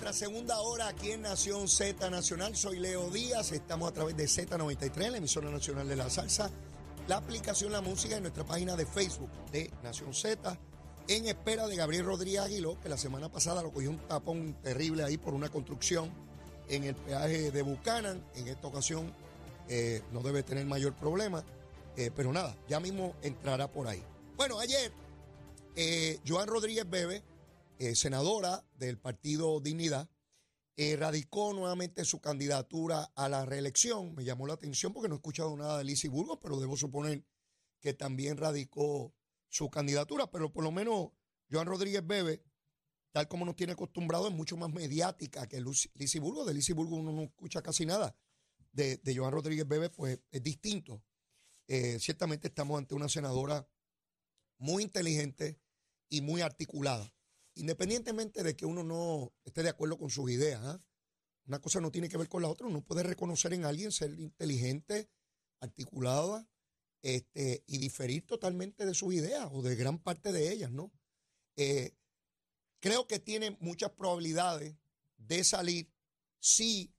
[0.00, 2.54] nuestra segunda hora aquí en Nación Z Nacional.
[2.54, 3.50] Soy Leo Díaz.
[3.50, 6.52] Estamos a través de Z93, la emisora nacional de la salsa,
[7.08, 10.56] la aplicación La Música en nuestra página de Facebook de Nación Z.
[11.08, 15.02] En espera de Gabriel Rodríguez Aguiló, que la semana pasada lo cogió un tapón terrible
[15.02, 16.12] ahí por una construcción
[16.68, 18.24] en el peaje de Buchanan.
[18.36, 19.12] En esta ocasión
[19.68, 21.42] eh, no debe tener mayor problema.
[21.96, 24.04] Eh, pero nada, ya mismo entrará por ahí.
[24.36, 24.92] Bueno, ayer,
[25.74, 27.20] eh, Joan Rodríguez Bebe
[27.78, 30.10] eh, senadora del partido Dignidad,
[30.76, 34.14] eh, radicó nuevamente su candidatura a la reelección.
[34.14, 37.24] Me llamó la atención porque no he escuchado nada de Lizzie Burgos, pero debo suponer
[37.80, 39.14] que también radicó
[39.48, 40.30] su candidatura.
[40.30, 41.10] Pero por lo menos
[41.50, 42.44] Joan Rodríguez Bebe,
[43.12, 45.60] tal como nos tiene acostumbrado, es mucho más mediática que
[45.94, 46.46] Lizzie Burgos.
[46.46, 48.16] De Lizzie Burgos uno no escucha casi nada.
[48.72, 51.02] De, de Joan Rodríguez Bebe, pues es distinto.
[51.68, 53.68] Eh, ciertamente estamos ante una senadora
[54.58, 55.60] muy inteligente
[56.08, 57.12] y muy articulada
[57.58, 60.80] independientemente de que uno no esté de acuerdo con sus ideas, ¿ah?
[61.46, 64.18] una cosa no tiene que ver con la otra, uno puede reconocer en alguien ser
[64.18, 65.10] inteligente,
[65.60, 66.48] articulada,
[67.02, 70.92] este, y diferir totalmente de sus ideas o de gran parte de ellas, ¿no?
[71.56, 71.94] Eh,
[72.80, 74.76] creo que tiene muchas probabilidades
[75.16, 75.92] de salir
[76.40, 76.94] si,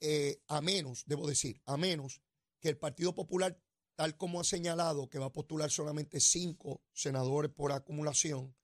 [0.00, 2.22] eh, a menos, debo decir, a menos
[2.60, 3.60] que el Partido Popular,
[3.94, 8.54] tal como ha señalado, que va a postular solamente cinco senadores por acumulación,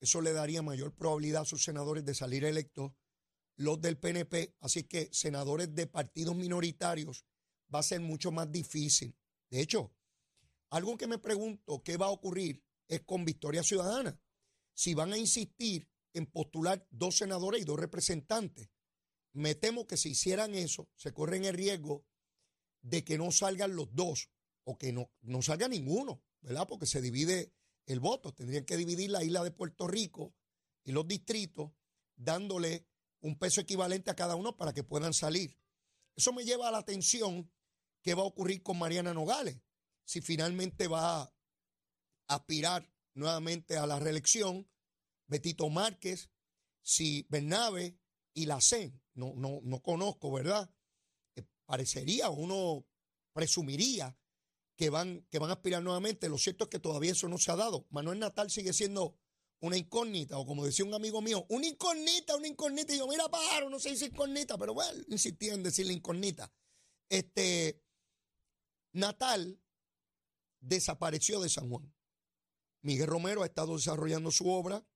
[0.00, 2.92] eso le daría mayor probabilidad a sus senadores de salir electos,
[3.56, 7.24] los del PNP, así que senadores de partidos minoritarios
[7.74, 9.16] va a ser mucho más difícil.
[9.50, 9.92] De hecho,
[10.70, 14.20] algo que me pregunto qué va a ocurrir es con Victoria Ciudadana.
[14.74, 18.70] Si van a insistir en postular dos senadores y dos representantes,
[19.32, 22.04] me temo que si hicieran eso, se corren el riesgo
[22.80, 24.30] de que no salgan los dos
[24.64, 26.66] o que no, no salga ninguno, ¿verdad?
[26.68, 27.52] Porque se divide
[27.88, 28.32] el voto.
[28.32, 30.34] Tendrían que dividir la isla de Puerto Rico
[30.84, 31.72] y los distritos,
[32.16, 32.86] dándole
[33.20, 35.56] un peso equivalente a cada uno para que puedan salir.
[36.14, 37.50] Eso me lleva a la atención
[38.02, 39.60] qué va a ocurrir con Mariana Nogales,
[40.04, 41.34] si finalmente va a
[42.28, 44.68] aspirar nuevamente a la reelección,
[45.26, 46.30] Betito Márquez,
[46.82, 47.98] si Bernabe
[48.32, 50.70] y la CEN, no, no, no conozco, ¿verdad?
[51.34, 52.86] Eh, parecería, uno
[53.32, 54.16] presumiría
[54.78, 56.28] que van, que van a aspirar nuevamente.
[56.28, 57.86] Lo cierto es que todavía eso no se ha dado.
[57.90, 59.18] Manuel Natal sigue siendo
[59.60, 62.94] una incógnita, o como decía un amigo mío, una incógnita, una incógnita.
[62.94, 66.52] Y yo, mira, pájaro, no se dice incógnita, pero bueno, insistía en decirle incógnita.
[67.08, 67.82] Este,
[68.92, 69.60] Natal
[70.60, 71.92] desapareció de San Juan.
[72.82, 74.86] Miguel Romero ha estado desarrollando su obra,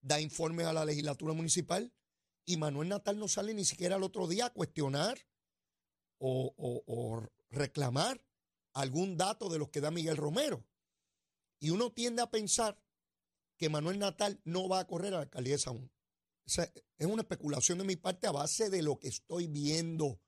[0.00, 1.94] da informes a la legislatura municipal,
[2.44, 5.24] y Manuel Natal no sale ni siquiera el otro día a cuestionar
[6.18, 8.23] o, o reclamar
[8.74, 10.66] algún dato de los que da Miguel Romero.
[11.60, 12.78] Y uno tiende a pensar
[13.56, 15.90] que Manuel Natal no va a correr a la alcaldía de
[16.46, 20.20] es una especulación de mi parte a base de lo que estoy viendo.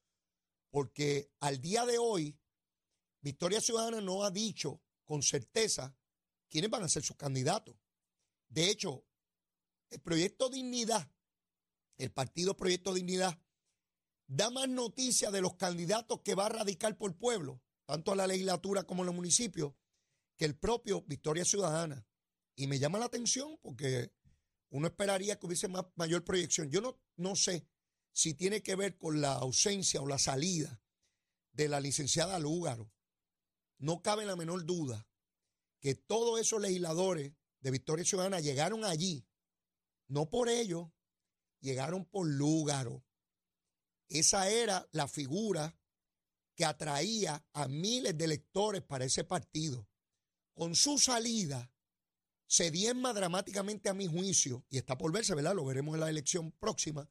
[0.71, 2.39] Porque al día de hoy,
[3.21, 5.95] Victoria Ciudadana no ha dicho con certeza
[6.49, 7.77] quiénes van a ser sus candidatos.
[8.49, 9.05] De hecho,
[9.91, 11.11] el proyecto Dignidad,
[11.99, 13.39] el partido Proyecto Dignidad,
[14.27, 18.27] da más noticias de los candidatos que va a radicar por pueblo tanto a la
[18.27, 19.73] legislatura como a los municipios,
[20.37, 22.07] que el propio Victoria Ciudadana.
[22.57, 24.13] Y me llama la atención porque
[24.71, 26.71] uno esperaría que hubiese más, mayor proyección.
[26.71, 27.67] Yo no, no sé
[28.13, 30.83] si tiene que ver con la ausencia o la salida
[31.53, 32.93] de la licenciada Lúgaro.
[33.79, 35.07] No cabe la menor duda
[35.81, 39.27] que todos esos legisladores de Victoria Ciudadana llegaron allí,
[40.09, 40.89] no por ellos,
[41.61, 43.05] llegaron por Lúgaro.
[44.09, 45.79] Esa era la figura
[46.56, 49.87] que atraía a miles de electores para ese partido.
[50.55, 51.71] Con su salida,
[52.49, 55.55] se diezma dramáticamente a mi juicio, y está por verse, ¿verdad?
[55.55, 57.11] Lo veremos en la elección próxima,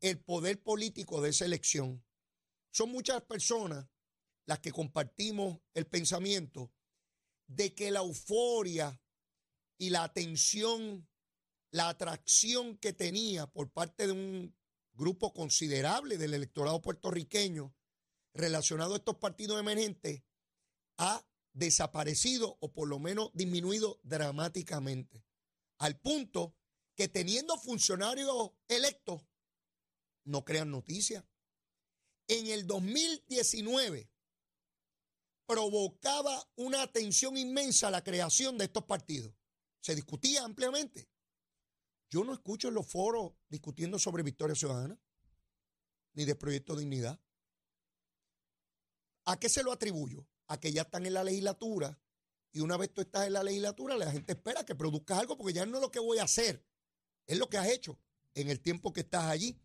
[0.00, 2.04] el poder político de esa elección.
[2.70, 3.88] Son muchas personas
[4.46, 6.72] las que compartimos el pensamiento
[7.48, 9.02] de que la euforia
[9.76, 11.08] y la atención,
[11.72, 14.56] la atracción que tenía por parte de un
[14.92, 17.74] grupo considerable del electorado puertorriqueño
[18.38, 20.22] relacionado a estos partidos emergentes
[20.96, 25.24] ha desaparecido o por lo menos disminuido dramáticamente.
[25.78, 26.54] Al punto
[26.94, 29.22] que teniendo funcionarios electos,
[30.24, 31.24] no crean noticias.
[32.28, 34.10] En el 2019
[35.46, 39.34] provocaba una atención inmensa la creación de estos partidos.
[39.80, 41.08] Se discutía ampliamente.
[42.10, 45.00] Yo no escucho en los foros discutiendo sobre Victoria Ciudadana,
[46.12, 47.20] ni de Proyecto Dignidad.
[49.28, 50.26] ¿A qué se lo atribuyo?
[50.46, 51.98] A que ya están en la legislatura
[52.50, 55.52] y una vez tú estás en la legislatura, la gente espera que produzcas algo porque
[55.52, 56.64] ya no es lo que voy a hacer,
[57.26, 57.98] es lo que has hecho
[58.32, 59.60] en el tiempo que estás allí.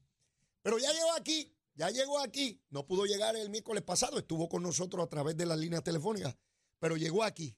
[0.63, 2.61] Pero ya llegó aquí, ya llegó aquí.
[2.71, 6.35] No pudo llegar el miércoles pasado, estuvo con nosotros a través de las líneas telefónicas,
[6.79, 7.55] pero llegó aquí.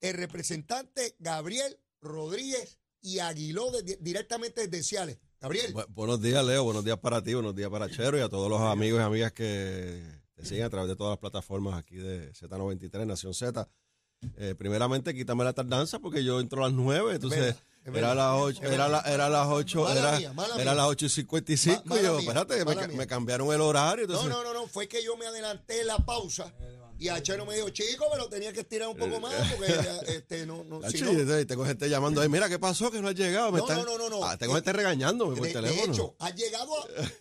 [0.00, 3.70] El representante Gabriel Rodríguez y Aguiló
[4.00, 5.18] directamente desde Ciales.
[5.38, 5.74] Gabriel.
[5.90, 6.64] buenos días, Leo.
[6.64, 9.32] Buenos días para ti, buenos días para Chero y a todos los amigos y amigas
[9.32, 13.68] que te siguen a través de todas las plataformas aquí de Z93, Nación Z.
[14.36, 18.62] Eh, primeramente, quítame la tardanza porque yo entro a las 9, entonces era las 8,
[18.62, 20.18] era, la, era las 8, era,
[20.58, 24.04] era las 8 y 55 y yo, espérate, me, me, cambiaron el horario.
[24.04, 24.28] Entonces...
[24.28, 26.52] No, no, no, no, fue que yo me adelanté la pausa
[27.02, 29.74] y Achero me dijo, chico, pero tenía que estirar un poco más porque
[30.06, 31.10] este, no, no, si no.
[31.46, 32.92] Tengo gente llamando ahí, mira, ¿qué pasó?
[32.92, 33.50] Que no has llegado.
[33.50, 35.82] no, no, no, no, Ah, tengo gente regañándome por de, teléfono.
[35.82, 36.70] De hecho, has llegado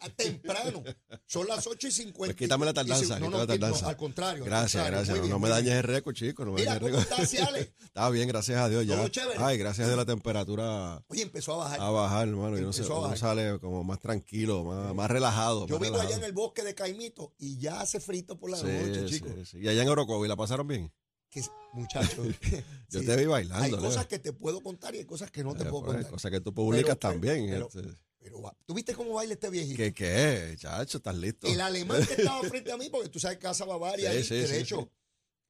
[0.02, 0.84] a, temprano.
[1.26, 2.18] Son las 8 y 50.
[2.18, 3.90] Pues quítame la tardanza, no, no, la tardanza.
[3.90, 4.46] al contrario.
[4.46, 5.18] Gracias, gracias.
[5.28, 6.46] no, me dañes el récord, chico.
[6.46, 7.68] No me mira, dañes el récord.
[7.82, 8.86] Estaba bien, gracias a Dios.
[8.86, 9.04] Ya.
[9.40, 11.04] Ay, gracias a Dios la temperatura.
[11.08, 11.82] Oye, empezó a bajar.
[11.82, 12.56] A bajar, hermano.
[12.56, 12.72] Y uno,
[13.16, 15.66] sale como más tranquilo, más, más relajado.
[15.66, 19.06] Yo vivo allá en el bosque de Caimito y ya hace frito por la noche,
[19.08, 19.30] chico.
[19.72, 20.92] Allá en Orocovi la pasaron bien?
[21.30, 21.42] Que,
[21.72, 22.28] muchachos.
[22.90, 23.78] Yo te vi bailando.
[23.78, 26.06] Hay cosas que te puedo contar y hay cosas que no te puedo pues, contar.
[26.06, 27.48] Hay cosas que tú publicas también.
[27.50, 27.84] Pero, este.
[28.20, 29.78] pero, ¿tú viste cómo baila este viejito?
[29.78, 30.98] ¿Qué qué, chacho?
[30.98, 31.48] ¿Estás listo?
[31.48, 34.92] El alemán que estaba frente a mí, porque tú sabes Casa Bavaria, sí, de hecho,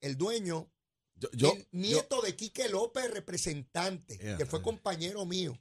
[0.01, 0.71] el dueño,
[1.33, 5.59] yo, el nieto de Quique López, representante, que fue compañero mío.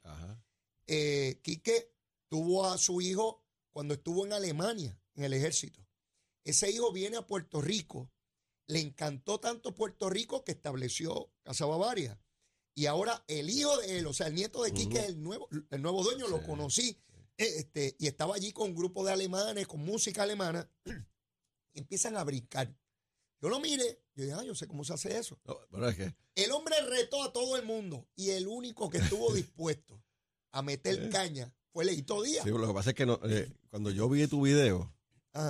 [0.85, 1.95] Eh, Quique
[2.27, 5.83] tuvo a su hijo cuando estuvo en Alemania, en el ejército.
[6.43, 8.10] Ese hijo viene a Puerto Rico
[8.71, 12.17] le encantó tanto Puerto Rico que estableció Casa Bavaria.
[12.73, 15.81] Y ahora el hijo de él, o sea, el nieto de Quique, el nuevo, el
[15.81, 16.97] nuevo dueño, lo conocí.
[17.37, 20.69] Eh, este, y estaba allí con un grupo de alemanes, con música alemana,
[21.73, 22.73] y empiezan a brincar.
[23.41, 25.37] Yo lo mire, yo dije, ah, yo sé cómo se hace eso.
[26.33, 30.01] El hombre retó a todo el mundo y el único que estuvo dispuesto
[30.51, 32.45] a meter caña fue Leito Díaz.
[32.45, 34.93] Sí, lo que pasa es que eh, cuando yo vi tu video,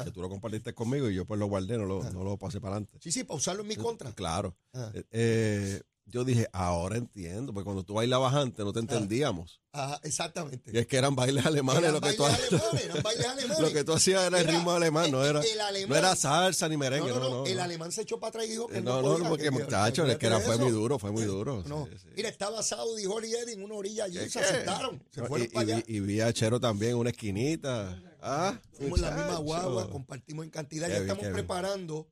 [0.04, 2.60] que tú lo compartiste conmigo y yo pues lo guardé, no lo, no lo pasé
[2.60, 2.98] para adelante.
[3.02, 4.12] Sí, sí, para usarlo en mi contra.
[4.14, 4.56] Claro.
[4.74, 9.62] Eh, eh, yo dije, ahora entiendo, porque cuando tú bailabas antes no te entendíamos.
[9.72, 10.72] Ajá, exactamente.
[10.74, 11.94] Y es que eran bailes alemanes.
[11.94, 13.60] lo que tú, eran bailes alemanes.
[13.60, 15.42] Lo que tú hacías era el ritmo alemán, no era,
[15.88, 17.10] no era salsa ni merengue.
[17.10, 19.02] No, no, no, el alemán se echó para atrás y dijo que eh, no.
[19.02, 21.64] No, no, porque muchachos, es que era, fue muy duro, fue muy duro.
[21.66, 25.76] No, Mira, estaba Saudi y en una orilla allí, se sentaron, se fueron y, para
[25.76, 25.84] allá.
[25.88, 28.02] Y, vi a Chero también en una esquinita.
[28.22, 30.88] Ah, Fuimos en la misma guagua, compartimos en cantidad.
[30.88, 32.08] ya estamos preparando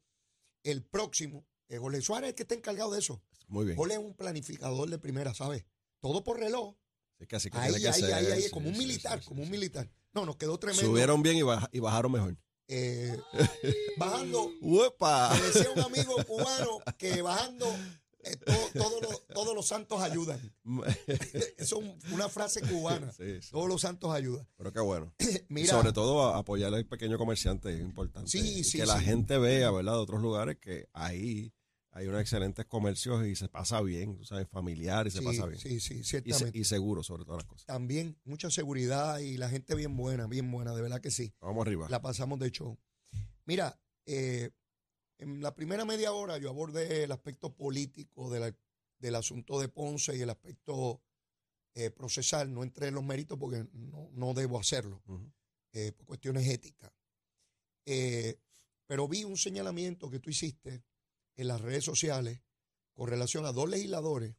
[0.63, 1.45] el próximo.
[1.67, 3.21] Eh, Jorge Suárez es el que está encargado de eso.
[3.47, 3.77] Muy bien.
[3.77, 5.65] Jorge es un planificador de primera, ¿sabes?
[5.99, 6.75] Todo por reloj.
[7.27, 9.89] Que así que ahí, que ahí, ahí, ahí, como un militar, como un militar.
[10.13, 10.85] No, nos quedó tremendo.
[10.85, 12.37] Subieron bien y, bajaron mejor.
[12.67, 13.17] Eh,
[13.97, 14.51] bajando.
[14.61, 15.33] ¡Uepa!
[15.35, 17.67] Me decía un amigo cubano que bajando
[18.23, 18.37] eh,
[19.33, 20.39] todos los santos ayudan.
[21.57, 23.11] Eso es una frase cubana.
[23.51, 24.47] Todos los santos ayudan.
[24.57, 25.13] Pero qué bueno.
[25.65, 28.31] Sobre todo apoyar al pequeño comerciante es importante.
[28.31, 29.93] que la gente vea, ¿verdad?
[29.93, 31.53] De otros lugares que ahí
[31.91, 35.59] hay unos excelentes comercios y se pasa bien, tú sabes, familiar y se pasa bien.
[35.59, 36.57] Sí, sí, ciertamente.
[36.57, 37.65] Y, seguro sobre todas las cosas.
[37.65, 41.33] También mucha seguridad y la gente bien buena, bien buena, de verdad que sí.
[41.41, 41.87] Vamos arriba.
[41.89, 42.77] La pasamos de show.
[43.45, 44.51] Mira, eh,
[45.19, 50.21] en la primera media hora yo abordé el aspecto político del asunto de Ponce y
[50.21, 51.01] el aspecto
[51.75, 52.53] eh, procesal.
[52.53, 55.01] No entré en los méritos porque no, debo hacerlo,
[55.73, 56.91] eh, por cuestiones éticas.
[57.85, 58.39] Eh,
[58.87, 60.83] pero vi un señalamiento que tú hiciste
[61.35, 62.41] en las redes sociales
[62.93, 64.35] con relación a dos legisladores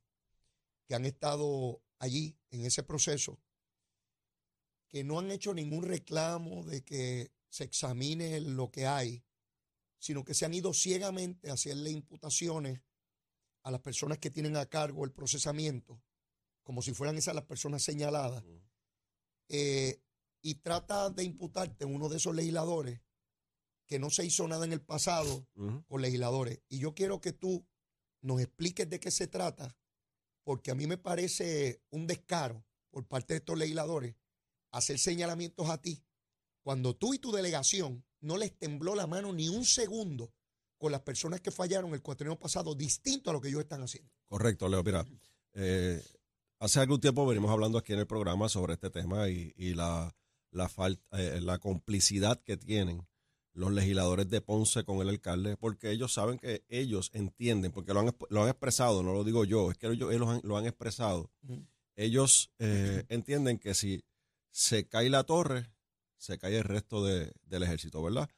[0.86, 3.38] que han estado allí en ese proceso,
[4.88, 9.22] que no han hecho ningún reclamo de que se examine lo que hay
[10.00, 12.80] sino que se han ido ciegamente a hacerle imputaciones
[13.62, 16.02] a las personas que tienen a cargo el procesamiento,
[16.62, 18.42] como si fueran esas las personas señaladas,
[19.48, 20.02] eh,
[20.40, 23.02] y trata de imputarte uno de esos legisladores
[23.86, 25.46] que no se hizo nada en el pasado
[25.86, 26.62] con legisladores.
[26.68, 27.66] Y yo quiero que tú
[28.22, 29.76] nos expliques de qué se trata,
[30.44, 34.16] porque a mí me parece un descaro por parte de estos legisladores
[34.70, 36.02] hacer señalamientos a ti,
[36.62, 40.32] cuando tú y tu delegación no les tembló la mano ni un segundo
[40.78, 44.10] con las personas que fallaron el cuatrienio pasado, distinto a lo que ellos están haciendo.
[44.26, 44.82] Correcto, Leo.
[44.82, 45.06] Mira,
[45.52, 46.02] eh,
[46.58, 50.14] hace algún tiempo venimos hablando aquí en el programa sobre este tema y, la,
[50.50, 53.06] la, falta, eh, la complicidad que tienen
[53.52, 58.00] los legisladores de Ponce con el alcalde, porque ellos saben que ellos entienden, porque lo
[58.00, 61.30] han, lo han expresado, no lo digo yo, es que ellos, lo han expresado.
[61.96, 64.02] Ellos eh, entienden que si
[64.50, 65.70] se cae la torre,
[66.20, 68.28] se cae el resto del ejército, ¿verdad?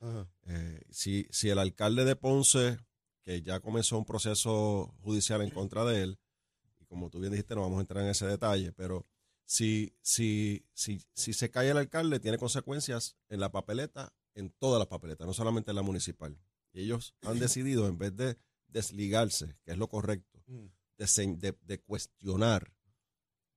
[0.47, 2.79] Eh, si, si el alcalde de Ponce,
[3.23, 6.19] que ya comenzó un proceso judicial en contra de él,
[6.81, 9.07] y como tú bien dijiste, no vamos a entrar en ese detalle, pero
[9.45, 14.79] si, si, si, si se cae el alcalde, tiene consecuencias en la papeleta, en todas
[14.79, 16.39] las papeletas, no solamente en la municipal.
[16.73, 21.39] Y ellos han decidido, en vez de desligarse, que es lo correcto, Mm.
[21.39, 22.73] de, de, cuestionar,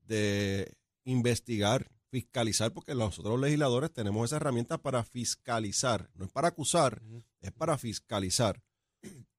[0.01, 6.47] de investigar, fiscalizar, porque nosotros los legisladores tenemos esa herramienta para fiscalizar, no es para
[6.47, 7.01] acusar,
[7.41, 8.63] es para fiscalizar.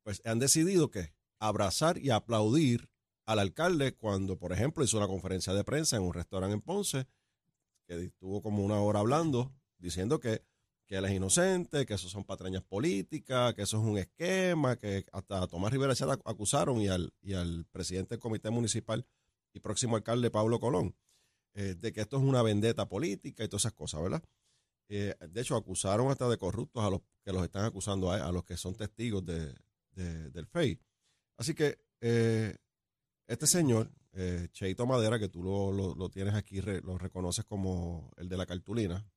[0.02, 2.90] Pues han decidido que abrazar y aplaudir
[3.24, 7.06] al alcalde cuando, por ejemplo, hizo una conferencia de prensa en un restaurante en Ponce,
[7.86, 10.42] que estuvo como una hora hablando, diciendo que,
[10.84, 15.06] que él es inocente, que eso son patrañas políticas, que eso es un esquema, que
[15.12, 19.06] hasta a Tomás Rivera Chat acusaron y al, y al presidente del comité municipal
[19.54, 20.94] y próximo alcalde Pablo Colón,
[21.58, 24.22] eh, de que esto es una vendetta política y todas esas cosas, ¿verdad?
[24.90, 28.30] Eh, de hecho, acusaron hasta de corruptos a los que los están acusando a, a
[28.30, 29.54] los que son testigos de,
[29.92, 30.78] de, del FEI.
[31.38, 32.58] Así que eh,
[33.26, 33.90] este señor,
[34.52, 38.36] Cheito Madera, que tú lo, lo, lo tienes aquí, re, lo reconoces como el de
[38.36, 39.10] la cartulina.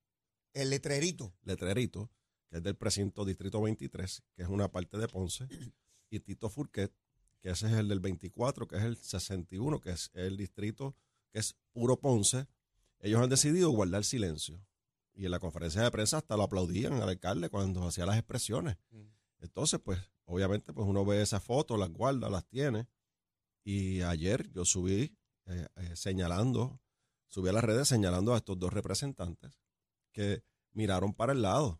[0.53, 1.33] El letrerito.
[1.43, 2.09] Letrerito,
[2.49, 5.45] que es del precinto Distrito 23, que es una parte de Ponce.
[6.09, 6.93] Y Tito Furquet,
[7.41, 10.95] que ese es el del 24, que es el 61, que es el distrito
[11.31, 12.47] que es puro Ponce.
[12.99, 14.63] Ellos han decidido guardar silencio.
[15.13, 18.77] Y en la conferencia de prensa hasta lo aplaudían al alcalde cuando hacía las expresiones.
[19.39, 22.87] Entonces, pues, obviamente, pues uno ve esas fotos, las guarda, las tiene
[23.63, 26.81] y ayer yo subí eh, eh, señalando,
[27.27, 29.59] subí a las redes señalando a estos dos representantes
[30.11, 31.79] que miraron para el lado.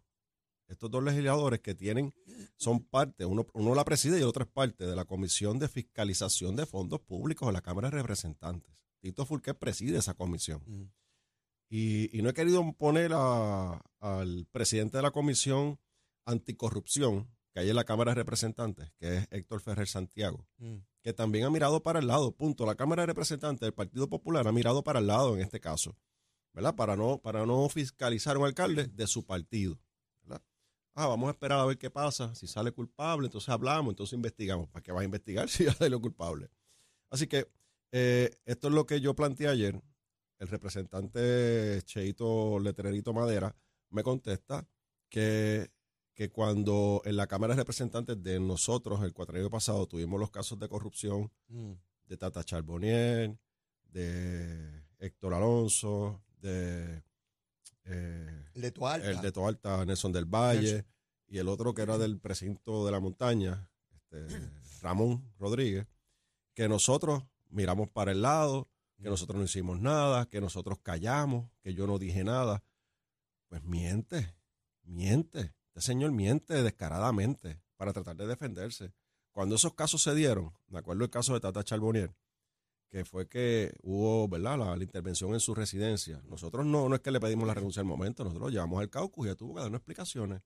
[0.67, 2.13] Estos dos legisladores que tienen,
[2.55, 5.67] son parte, uno, uno la preside y el otro es parte de la Comisión de
[5.67, 8.71] Fiscalización de Fondos Públicos de la Cámara de Representantes.
[8.99, 10.91] Tito Fulqué preside esa comisión.
[11.69, 15.79] Y, y, no he querido poner a, al presidente de la Comisión
[16.25, 20.77] Anticorrupción, que hay en la Cámara de Representantes, que es Héctor Ferrer Santiago, mm.
[21.01, 22.65] que también ha mirado para el lado, punto.
[22.65, 25.95] La Cámara de Representantes del Partido Popular ha mirado para el lado en este caso,
[26.53, 26.75] ¿verdad?
[26.75, 29.79] Para no, para no fiscalizar a un alcalde de su partido,
[30.23, 30.41] ¿verdad?
[30.95, 34.69] Ah, vamos a esperar a ver qué pasa, si sale culpable, entonces hablamos, entonces investigamos.
[34.69, 36.49] ¿Para qué va a investigar si ya salió culpable?
[37.11, 37.47] Así que
[37.91, 39.81] eh, esto es lo que yo planteé ayer.
[40.37, 43.55] El representante Cheito Letrerito Madera
[43.89, 44.67] me contesta
[45.09, 45.71] que
[46.19, 50.59] que cuando en la Cámara de Representantes de nosotros, el cuatrienio pasado, tuvimos los casos
[50.59, 51.71] de corrupción mm.
[52.07, 53.39] de Tata Charbonnier,
[53.85, 57.01] de Héctor Alonso, de...
[57.85, 59.09] Eh, el de Toalta.
[59.09, 60.85] El de Toalta, Nelson del Valle, Nelson.
[61.29, 64.27] y el otro que era del precinto de la montaña, este,
[64.81, 65.87] Ramón Rodríguez,
[66.53, 68.69] que nosotros miramos para el lado,
[69.01, 72.63] que nosotros no hicimos nada, que nosotros callamos, que yo no dije nada.
[73.47, 74.35] Pues miente,
[74.83, 75.53] miente.
[75.69, 78.93] Este señor miente descaradamente para tratar de defenderse.
[79.31, 82.13] Cuando esos casos se dieron, me acuerdo el caso de Tata Charbonnier,
[82.89, 86.21] que fue que hubo, ¿verdad?, la, la, intervención en su residencia.
[86.25, 88.89] Nosotros no, no es que le pedimos la renuncia al momento, nosotros lo llevamos al
[88.89, 90.41] caucus y ya tuvo que darnos explicaciones.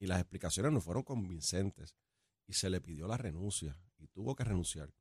[0.00, 1.94] Y las explicaciones no fueron convincentes.
[2.48, 4.92] Y se le pidió la renuncia y tuvo que renunciar.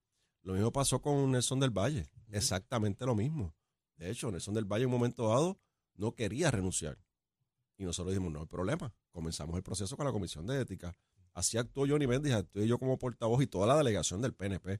[0.43, 2.37] Lo mismo pasó con Nelson del Valle, uh -huh.
[2.37, 3.53] exactamente lo mismo.
[3.97, 5.59] De hecho, Nelson del Valle en un momento dado
[5.95, 6.97] no quería renunciar.
[7.77, 8.93] Y nosotros dijimos, no hay problema.
[9.11, 10.95] Comenzamos el proceso con la Comisión de Ética.
[11.33, 14.79] Así actuó Johnny Méndez, actué yo como portavoz y toda la delegación del PNP.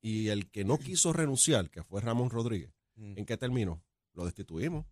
[0.00, 2.72] Y el que no quiso renunciar, que fue Ramón Rodríguez.
[2.96, 3.82] ¿en qué terminó?
[4.12, 4.86] Lo destituimos.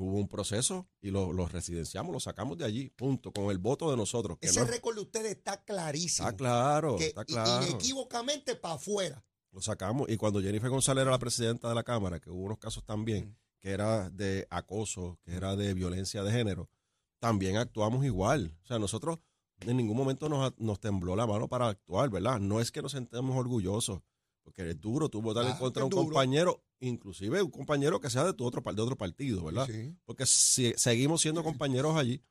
[0.00, 3.90] Hubo un proceso y lo, lo, residenciamos, lo sacamos de allí, punto, con el voto
[3.90, 4.38] de nosotros.
[4.40, 6.28] Ese no, récord de ustedes está clarísimo.
[6.28, 7.66] Está claro, que está claro.
[7.66, 9.24] Inequívocamente para afuera.
[9.50, 10.08] Lo sacamos.
[10.08, 13.30] Y cuando Jennifer González era la presidenta de la Cámara, que hubo unos casos también,
[13.30, 13.36] mm.
[13.58, 16.70] que era de acoso, que era de violencia de género,
[17.18, 18.56] también actuamos igual.
[18.62, 19.18] O sea, nosotros
[19.60, 22.38] en ningún momento nos, nos tembló la mano para actuar, ¿verdad?
[22.38, 24.00] No es que nos sentemos orgullosos,
[24.48, 26.04] porque es duro tú votar ah, en contra de un duro.
[26.04, 29.66] compañero, inclusive un compañero que sea de tu otro, de otro partido, ¿verdad?
[29.66, 29.94] Sí.
[30.06, 32.22] Porque si, seguimos siendo compañeros allí.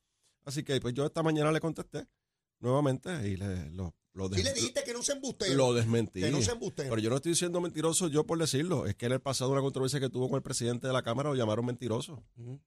[0.43, 2.07] Así que pues yo esta mañana le contesté
[2.59, 5.53] nuevamente y le, lo, lo Sí le dijiste que no se embustero.
[5.53, 6.21] Lo desmentí.
[6.21, 6.89] Que no se embustero.
[6.89, 8.87] Pero yo no estoy diciendo mentiroso yo por decirlo.
[8.87, 11.29] Es que en el pasado una controversia que tuvo con el presidente de la Cámara
[11.29, 12.23] lo llamaron mentiroso.
[12.37, 12.59] Uh -huh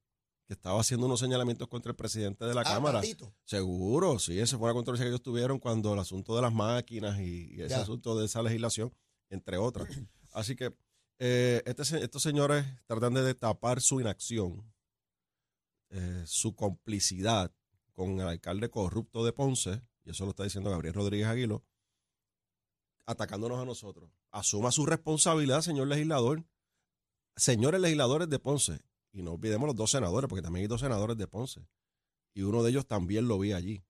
[0.50, 2.99] que estaba haciendo unos señalamientos contra el presidente de la ah, Cámara.
[2.99, 3.33] Maldito.
[3.45, 7.21] Seguro, sí, esa fue una controversia que ellos tuvieron cuando el asunto de las máquinas
[7.21, 7.83] y, y ese ya.
[7.83, 8.92] asunto de esa legislación,
[9.31, 9.89] entre otras.
[10.33, 10.75] Así que
[11.19, 14.73] eh, este, estos señores tratan de tapar su inacción,
[15.91, 17.53] eh, su complicidad
[17.95, 21.65] con el alcalde corrupto de Ponce, y eso lo está diciendo Gabriel Rodríguez Aguilo,
[23.07, 24.11] atacándonos a nosotros.
[24.31, 26.45] Asuma su responsabilidad, señor legislador.
[27.37, 28.81] Señores legisladores de Ponce,
[29.13, 31.67] y no olvidemos los dos senadores, porque también hay dos senadores de Ponce.
[32.35, 33.83] Y uno de ellos también lo vi allí,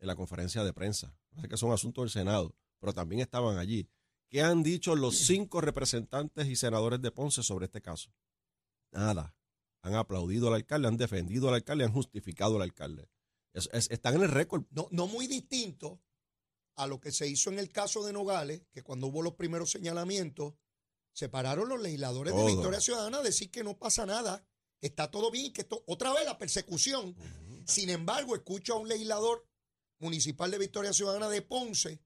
[0.00, 1.16] en la conferencia de prensa.
[1.40, 3.88] Sé que son asuntos del Senado, pero también estaban allí.
[4.28, 8.12] ¿Qué han dicho los cinco representantes y senadores de Ponce sobre este caso?
[8.94, 9.34] nada.
[9.82, 13.10] Han aplaudido al alcalde, han defendido al alcalde, han justificado al alcalde.
[13.52, 14.64] están en el récord.
[14.70, 16.00] No, no muy distinto
[16.76, 19.70] a lo que se hizo en el caso de Nogales, que cuando hubo los primeros
[19.70, 20.54] señalamientos,
[21.12, 24.44] se pararon los legisladores de Victoria Ciudadana a decir que no pasa nada,
[24.80, 27.14] que está todo bien, que esto, otra vez la persecución.
[27.66, 29.46] Sin embargo, escucho a un legislador
[29.98, 32.00] municipal de Victoria Ciudadana de Ponce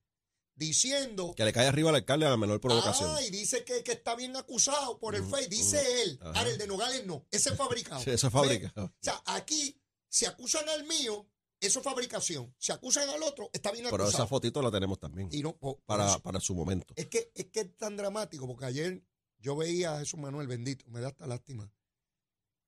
[0.58, 1.34] diciendo...
[1.36, 3.10] Que le cae arriba al alcalde a la menor provocación.
[3.16, 5.46] Ah, y dice que, está bien acusado por el FEI.
[5.46, 6.18] Dice él.
[6.20, 7.26] Ahora, el de Nogales no.
[7.30, 8.00] Ese es fabricado.
[8.04, 8.86] Sí, ese es fabricado.
[8.86, 11.26] O sea, aquí se acusan al mío,
[11.60, 12.54] eso es fabricación.
[12.58, 14.08] Se acusan al otro, está bien acusado.
[14.08, 15.28] Pero esa fotito la tenemos también.
[15.32, 16.94] Y no, para, para su momento.
[16.96, 19.02] Es que, es que es tan dramático, porque ayer
[19.38, 21.70] yo veía a Jesús Manuel bendito, me da hasta lástima.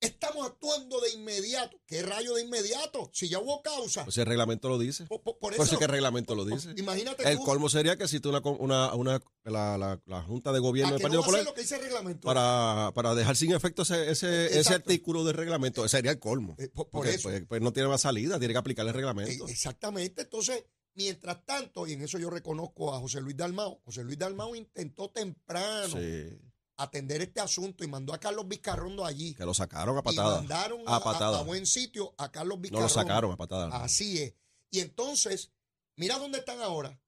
[0.01, 1.79] Estamos actuando de inmediato.
[1.87, 3.11] ¿Qué rayo de inmediato?
[3.13, 4.05] Si ya hubo causa.
[4.05, 5.05] Pues el reglamento lo dice.
[5.07, 6.73] Por, eso, que el reglamento lo dice.
[6.77, 11.03] Imagínate El colmo sería que si tú una, una, la, la, Junta de Gobierno del
[11.03, 11.45] Partido Popular.
[11.45, 12.27] Lo que dice el reglamento?
[12.27, 15.87] Para, para dejar sin efecto ese, ese, ese artículo del reglamento.
[15.87, 16.57] Sería el colmo.
[16.59, 17.29] Eh, por, eso.
[17.29, 19.49] Pues, pues, no tiene más salida, tiene que aplicar el reglamento.
[19.49, 20.23] Eh, exactamente.
[20.23, 20.65] Entonces,
[20.95, 25.11] mientras tanto, y en eso yo reconozco a José Luis Dalmao, José Luis Dalmao intentó
[25.11, 25.95] temprano.
[25.95, 26.39] Sí
[26.83, 29.35] atender este asunto y mandó a Carlos Vizcarrondo allí.
[29.35, 30.39] Que lo sacaron a patada.
[30.39, 32.89] Y mandaron a, a, buen sitio a Carlos Vizcarrondo.
[32.89, 33.83] No lo sacaron a patada.
[33.83, 34.35] Así es.
[34.71, 35.51] Y entonces,
[35.97, 36.99] mira dónde están ahora.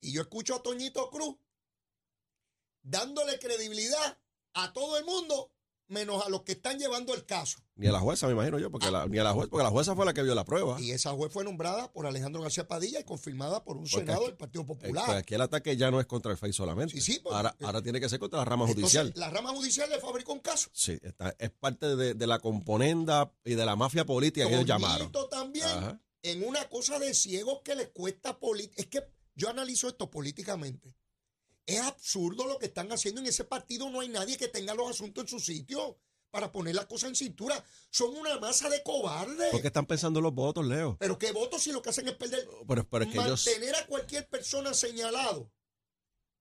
[0.00, 1.36] Y yo escucho a Toñito Cruz
[2.82, 4.18] dándole credibilidad
[4.54, 5.52] a todo el mundo
[5.88, 7.58] menos a los que están llevando el caso.
[7.76, 9.70] Ni a la jueza, me imagino yo, porque, la, ni a la jueza, porque la
[9.70, 10.80] jueza fue la que vio la prueba.
[10.80, 14.36] Y esa juez fue nombrada por Alejandro García Padilla y confirmada por un senado del
[14.36, 15.06] Partido Popular.
[15.06, 16.94] Pues aquí el ataque ya no es contra el FEI solamente.
[16.94, 19.12] Sí, sí, ahora, ahora tiene que ser contra la rama judicial.
[19.16, 20.68] La rama judicial le fabricó un caso.
[20.72, 20.98] Sí,
[21.38, 25.10] es parte de, la componenda y de la mafia política que ellos llamaron.
[25.30, 28.82] también en una cosa de ciegos que les cuesta política.
[28.82, 29.02] Es que
[29.34, 30.94] yo analizo esto políticamente.
[31.68, 33.90] Es absurdo lo que están haciendo en ese partido.
[33.90, 35.98] No hay nadie que tenga los asuntos en su sitio
[36.30, 37.62] para poner la cosa en cintura.
[37.90, 39.50] Son una masa de cobardes.
[39.50, 40.96] ¿Por qué están pensando los votos, Leo?
[40.98, 42.48] Pero qué votos si lo que hacen es perder.
[42.66, 45.52] Pero, es que mantener a cualquier persona señalado.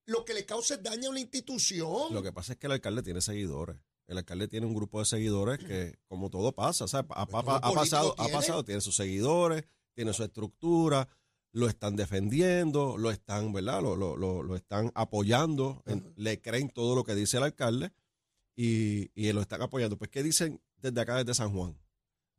[0.05, 2.13] Lo que le causa es daño a una institución.
[2.13, 3.75] Lo que pasa es que el alcalde tiene seguidores.
[4.07, 7.43] El alcalde tiene un grupo de seguidores que, como todo pasa, o sea, ha, pues
[7.75, 11.09] pasado, ha pasado, tiene sus seguidores, tiene su estructura,
[11.57, 13.81] lo están defendiendo, lo están, ¿verdad?
[13.81, 15.83] Lo, lo, lo, están apoyando,
[16.15, 17.91] le creen todo lo que dice el alcalde
[18.55, 19.97] y, y lo están apoyando.
[19.97, 21.75] Pues, ¿qué dicen desde acá, desde San Juan?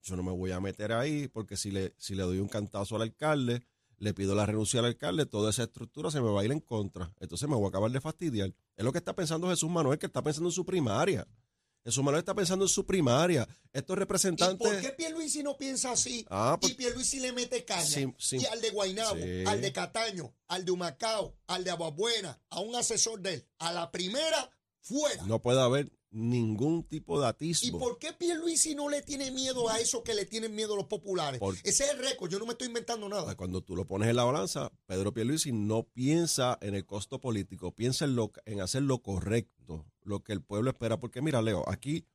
[0.03, 2.95] Yo no me voy a meter ahí porque si le, si le doy un cantazo
[2.95, 3.61] al alcalde,
[3.99, 6.61] le pido la renuncia al alcalde, toda esa estructura se me va a ir en
[6.61, 7.13] contra.
[7.19, 8.55] Entonces me voy a acabar de fastidiar.
[8.77, 11.27] Es lo que está pensando Jesús Manuel, que está pensando en su primaria.
[11.85, 13.49] Jesús Manuel está pensando en su primaria.
[13.73, 14.67] Estos representantes.
[14.67, 16.27] ¿Y por qué Pierluisi no piensa así?
[16.29, 18.15] Ah, pues, y Pierluisi le mete caña.
[18.33, 22.75] y al de Guaynabo, al de Cataño, al de Humacao, al de Aguabuena, a un
[22.75, 25.23] asesor de él, a la primera, fuera.
[25.25, 27.67] No puede haber ningún tipo de atisbo.
[27.67, 30.87] ¿Y por qué Pierluisi no le tiene miedo a eso que le tienen miedo los
[30.87, 31.41] populares?
[31.65, 33.35] Ese es el récord, yo no me estoy inventando nada.
[33.37, 37.75] Cuando tú lo pones en la balanza, Pedro Pierluisi no piensa en el costo político,
[37.75, 40.99] piensa en, lo, en hacer lo correcto, lo que el pueblo espera.
[40.99, 42.07] Porque mira, Leo, aquí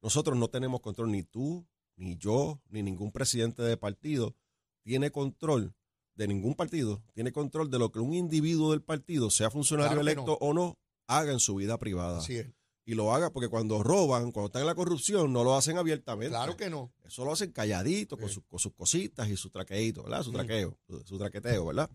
[0.00, 4.34] nosotros no tenemos control, ni tú, ni yo, ni ningún presidente de partido
[4.82, 5.74] tiene control
[6.14, 10.36] de ningún partido, tiene control de lo que un individuo del partido, sea funcionario electo
[10.40, 12.18] o no, haga en su vida privada.
[12.18, 12.48] Así es
[12.84, 16.30] y lo haga porque cuando roban, cuando están en la corrupción, no lo hacen abiertamente.
[16.30, 16.92] Claro que no.
[17.04, 20.22] Eso lo hacen calladito, con, sus, cositas y su traqueito, ¿verdad?
[20.22, 21.90] Su traqueo, su traqueteo, ¿verdad?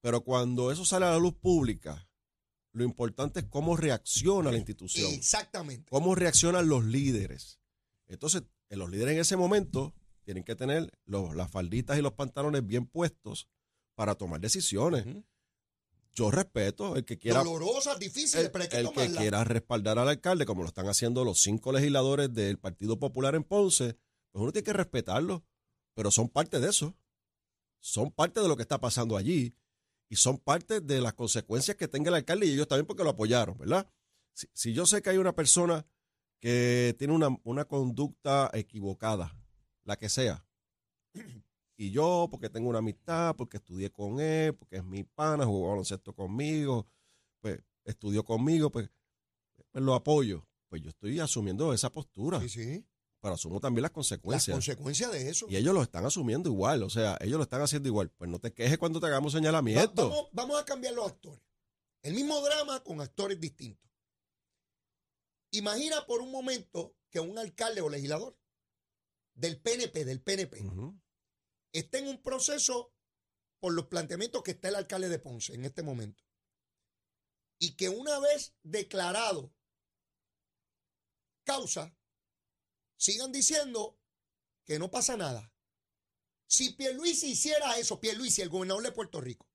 [0.00, 2.07] Pero cuando eso sale a la luz pública,
[2.78, 5.12] lo importante es cómo reacciona la institución.
[5.12, 5.90] Exactamente.
[5.90, 7.60] Cómo reaccionan los líderes.
[8.06, 12.66] Entonces, los líderes en ese momento tienen que tener los, las falditas y los pantalones
[12.66, 13.48] bien puestos
[13.94, 15.06] para tomar decisiones
[16.18, 17.44] yo respeto el que quiera.
[17.44, 21.40] Dolorosas, difíciles, el, que, el que quiera respaldar al alcalde, como lo están haciendo los
[21.40, 23.96] cinco legisladores del Partido Popular en Ponce,
[24.32, 25.44] pues uno tiene que respetarlo.
[25.94, 26.96] Pero son parte de eso.
[27.78, 29.54] Son parte de lo que está pasando allí.
[30.08, 33.10] Y son parte de las consecuencias que tenga el alcalde y ellos también porque lo
[33.10, 33.90] apoyaron, ¿verdad?
[34.32, 35.86] Si, si yo sé que hay una persona
[36.40, 39.36] que tiene una, una conducta equivocada,
[39.84, 40.46] la que sea,
[41.80, 45.68] y yo, porque tengo una amistad, porque estudié con él, porque es mi pana, jugó
[45.68, 46.88] baloncesto conmigo,
[47.40, 48.90] pues estudió conmigo, pues,
[49.70, 50.44] pues, lo apoyo.
[50.68, 52.40] Pues yo estoy asumiendo esa postura.
[52.40, 52.84] Sí, sí.
[53.20, 54.48] Pero asumo también las consecuencias.
[54.48, 55.46] Las consecuencias de eso.
[55.48, 58.10] Y ellos lo están asumiendo igual, o sea, ellos lo están haciendo igual.
[58.10, 60.08] Pues no te quejes cuando te hagamos señalamiento.
[60.08, 61.42] vamos, vamos a cambiar los actores.
[62.02, 63.90] El mismo drama con actores distintos.
[65.50, 68.38] Imagina por un momento que un alcalde o legislador
[69.34, 70.62] del PNP, del PNP,
[71.72, 72.92] está en un proceso
[73.60, 76.22] por los planteamientos que está el alcalde de Ponce en este momento.
[77.58, 79.52] Y que una vez declarado
[81.44, 81.96] causa,
[82.98, 83.96] sigan diciendo
[84.66, 85.50] que no pasa nada.
[86.46, 89.46] Si Pierluisi hiciera eso, Pierluisi, el gobernador de Puerto Rico,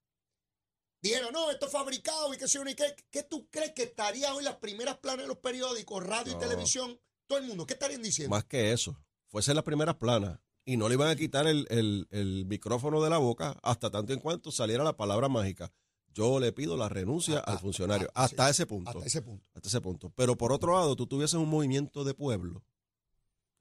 [1.00, 3.82] dijera, no, esto es fabricado y qué sé yo, ni qué, ¿qué tú crees que
[3.84, 7.66] estaría hoy las primeras planas de los periódicos, radio y televisión, todo el mundo?
[7.66, 8.34] ¿Qué estarían diciendo?
[8.34, 8.96] Más que eso,
[9.28, 13.10] fuese las primeras planas y no le iban a quitar el, el- el micrófono de
[13.10, 15.72] la boca hasta tanto en cuanto saliera la palabra mágica.
[16.08, 18.08] Yo le pido la renuncia Ah, al ah, funcionario.
[18.14, 18.88] ah, hasta sí, ese punto.
[18.90, 19.46] Hasta ese punto.
[19.52, 20.10] hasta ese punto.
[20.16, 22.64] Pero por otro lado, tú tuvieses un movimiento de pueblo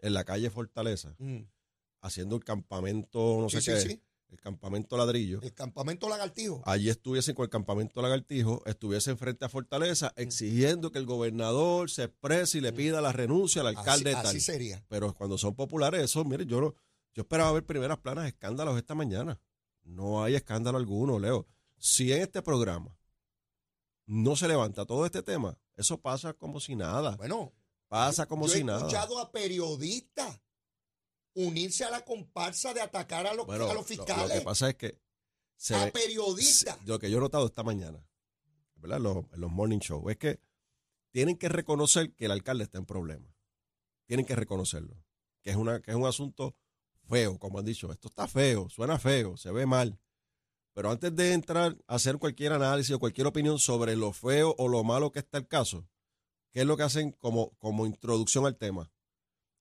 [0.04, 1.40] en la calle Fortaleza, Mm.
[2.02, 4.02] haciendo el campamento, no Sí, sé sí, qué, sí.
[4.30, 5.42] el campamento ladrillo.
[5.42, 6.62] El campamento lagartijo.
[6.66, 12.04] Allí estuviesen con el campamento lagartijo, estuviesen frente a Fortaleza exigiendo que el gobernador se
[12.04, 14.16] exprese y le pida la renuncia al alcalde Mm.
[14.16, 14.26] así, tal.
[14.28, 14.84] así sería.
[14.90, 16.76] Pero cuando son populares, eso, mire, yo no,
[17.14, 19.40] yo esperaba ver primeras planas escándalos esta mañana.
[19.84, 21.46] No hay escándalo alguno, Leo.
[21.78, 22.98] Si en este programa
[24.06, 27.16] no se levanta todo este tema, eso pasa como si nada.
[27.18, 27.54] Bueno,
[27.94, 28.80] Pasa como yo he si nada.
[28.80, 30.42] escuchado a periodistas
[31.36, 34.42] unirse a la comparsa de atacar a los, Bueno, a lo, que fiscales.
[34.42, 35.00] pasa es que
[35.56, 36.78] se a periodistas.
[36.88, 38.04] lo que yo he notado esta mañana,
[38.78, 39.00] ¿verdad?
[39.00, 40.40] Los, en los morning show, es que
[41.12, 43.32] tienen que reconocer que el alcalde está en problemas.
[44.08, 44.96] Tienen que reconocerlo.
[45.44, 46.56] Que es, una, que es un asunto
[47.08, 47.92] feo, como han dicho.
[47.92, 50.00] Esto está feo, suena feo, se ve mal.
[50.74, 54.68] Pero antes de entrar a hacer cualquier análisis o cualquier opinión sobre lo feo o
[54.68, 55.88] lo malo que está el caso,
[56.54, 58.92] ¿qué es lo que hacen como, como introducción al tema?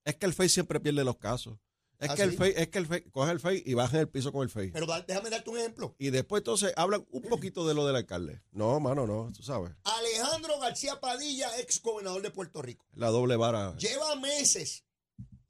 [0.04, 1.58] Es que el FEI siempre pierde los casos.
[1.98, 2.36] Es ¿Ah, que el?
[2.36, 4.50] FEI, es que el FEI, coge el FEI y baja en el piso con el
[4.50, 4.72] FEI.
[4.72, 5.94] Pero déjame darte un ejemplo.
[5.98, 8.42] Y después entonces hablan un poquito de lo del alcalde.
[8.50, 9.72] No, mano, no, tú sabes.
[9.84, 12.84] Alejandro García Padilla, ex gobernador de Puerto Rico.
[12.94, 13.76] La doble vara.
[13.76, 14.84] Lleva meses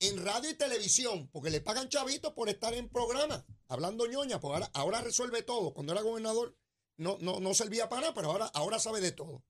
[0.01, 4.53] en radio y televisión, porque le pagan chavitos por estar en programa, hablando ñoña, pues
[4.53, 5.73] ahora, ahora resuelve todo.
[5.73, 6.57] Cuando era gobernador
[6.99, 9.43] no, no, no servía para nada, pero ahora, ahora sabe de todo.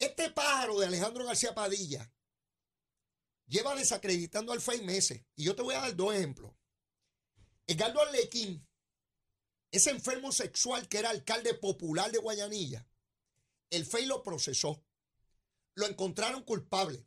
[0.00, 2.10] Este pájaro de Alejandro García Padilla
[3.46, 5.22] lleva desacreditando al FEI meses.
[5.36, 6.52] Y yo te voy a dar dos ejemplos.
[7.66, 8.66] Edgardo Arlequín,
[9.70, 12.88] ese enfermo sexual que era alcalde popular de Guayanilla,
[13.68, 14.82] el FEI lo procesó.
[15.74, 17.06] Lo encontraron culpable.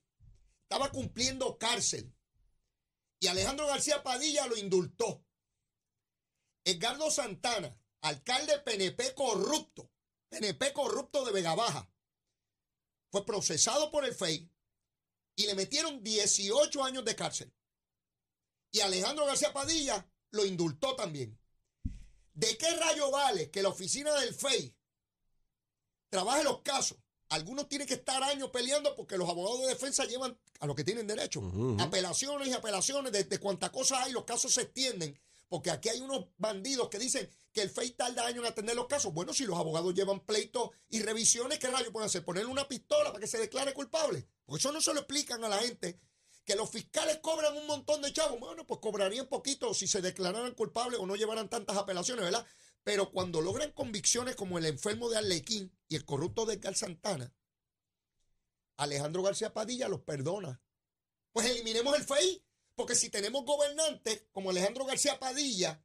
[0.62, 2.16] Estaba cumpliendo cárcel.
[3.20, 5.26] Y Alejandro García Padilla lo indultó.
[6.64, 9.92] Edgardo Santana, alcalde PNP corrupto,
[10.30, 11.93] PNP corrupto de Vega Baja,
[13.14, 14.50] fue procesado por el FEI
[15.36, 17.54] y le metieron 18 años de cárcel.
[18.72, 21.40] Y Alejandro García Padilla lo indultó también.
[22.34, 24.76] ¿De qué rayo vale que la oficina del FEI
[26.10, 26.98] trabaje los casos?
[27.30, 30.84] Algunos tienen que estar años peleando porque los abogados de defensa llevan a lo que
[30.84, 31.40] tienen derecho.
[31.80, 35.20] Apelaciones y apelaciones, de, de cuántas cosas hay, los casos se extienden.
[35.50, 38.88] Porque aquí hay unos bandidos que dicen que el FEI tarda años en atender los
[38.88, 39.14] casos.
[39.14, 42.26] Bueno, si los abogados llevan pleitos y revisiones, ¿qué rayos pueden hacer?
[42.26, 44.28] Ponerle una pistola para que se declare culpable.
[44.46, 46.00] Porque eso no se lo explican a la gente.
[46.44, 48.40] Que los fiscales cobran un montón de chavos.
[48.40, 52.46] Bueno, pues cobrarían poquito si se declararan culpables o no llevaran tantas apelaciones, ¿verdad?
[52.84, 57.34] Pero cuando logran convicciones como el enfermo de Arlequín y el corrupto de Edgar Santana,
[58.78, 60.62] Alejandro García Padilla los perdona.
[61.32, 62.43] Pues eliminemos el FEI,
[62.76, 65.84] porque si tenemos gobernantes como Alejandro García Padilla,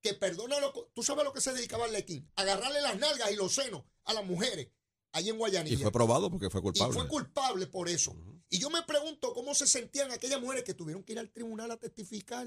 [0.00, 3.36] que perdona lo tú sabes a lo que se dedicaba Arlequín, agarrarle las nalgas y
[3.36, 4.68] los senos a las mujeres
[5.12, 5.74] allí en Guayanilla.
[5.74, 6.94] Y fue probado porque fue Y culpable.
[6.94, 8.14] fue culpable por eso.
[8.48, 11.70] Y yo me pregunto cómo se sentían aquellas mujeres que tuvieron que ir al tribunal
[11.70, 12.46] a testificar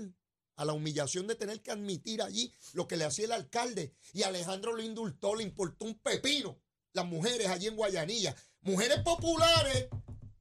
[0.55, 3.95] a la humillación de tener que admitir allí lo que le hacía el alcalde.
[4.13, 6.61] Y Alejandro lo indultó, le importó un pepino.
[6.93, 8.35] Las mujeres allí en Guayanilla.
[8.61, 9.87] Mujeres populares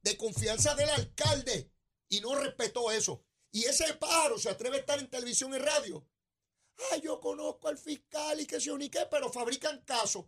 [0.03, 1.71] de confianza del alcalde.
[2.09, 3.23] Y no respetó eso.
[3.51, 6.05] Y ese pájaro se atreve a estar en televisión y radio.
[6.91, 10.25] Ay, yo conozco al fiscal y que se unique, pero fabrican casos.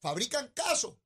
[0.00, 0.96] Fabrican casos.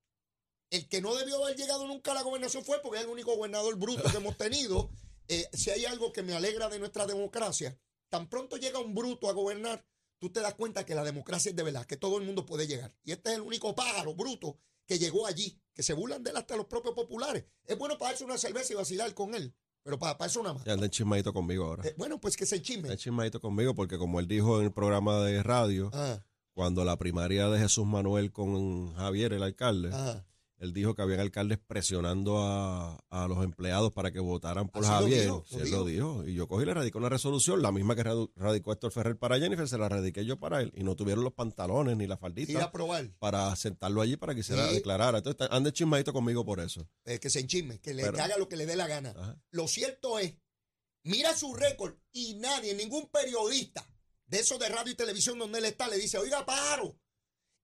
[0.69, 3.35] El que no debió haber llegado nunca a la gobernación fue porque es el único
[3.35, 4.89] gobernador bruto que hemos tenido.
[5.31, 9.29] Eh, si hay algo que me alegra de nuestra democracia, tan pronto llega un bruto
[9.29, 9.85] a gobernar,
[10.17, 12.65] tú te das cuenta que la democracia es de verdad, que todo el mundo puede
[12.65, 12.95] llegar.
[13.03, 16.37] Y este es el único pájaro bruto que llegó allí, que se burlan de él
[16.37, 17.45] hasta los propios populares.
[17.63, 20.55] Es bueno para darse una cerveza y vacilar con él, pero para, para eso nada
[20.55, 20.63] más.
[20.65, 21.87] Ya anda chismadito conmigo ahora.
[21.87, 22.83] Eh, bueno, pues que se chisme.
[22.89, 26.19] Anda chismadito conmigo porque como él dijo en el programa de radio, Ah,
[26.53, 30.23] cuando la primaria de Jesús Manuel con Javier, el alcalde, ah.
[30.59, 34.91] Él dijo que habían alcaldes presionando a, a los empleados para que votaran por Así
[34.91, 35.21] lo Javier.
[35.23, 36.27] dijo, Sí, él lo dijo.
[36.27, 38.03] Y yo cogí y le radiqué una resolución, la misma que
[38.35, 40.71] radicó Héctor Ferrer para Jennifer, se la radiqué yo para él.
[40.75, 44.35] Y no tuvieron los pantalones ni la Ir faldita a probar, para sentarlo allí para
[44.35, 44.75] que se Sí.
[44.75, 45.19] declarara.
[45.19, 46.87] Entonces, ande chismadito conmigo por eso.
[47.05, 49.11] eh, que se enchisme, que le Pero- haga lo que le dé la gana.
[49.17, 49.41] Ajá.
[49.51, 50.35] Lo cierto es,
[51.03, 53.89] mira su récord y nadie, ningún periodista
[54.27, 56.97] de esos de radio y televisión donde él está, le dice, oiga, paro.